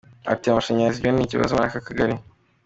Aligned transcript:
Ati”Amashanyarazi 0.33 1.01
byo 1.01 1.11
ni 1.13 1.23
ikibazo 1.25 1.51
muri 1.53 1.67
aka 1.69 1.79
Kagali. 1.87 2.15